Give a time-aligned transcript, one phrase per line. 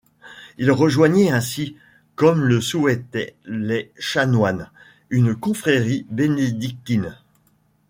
[0.57, 1.77] Il rejoignit ainsi,
[2.15, 4.71] comme le souhaitaient les chanoines,
[5.11, 7.19] une confrérie bénédictine.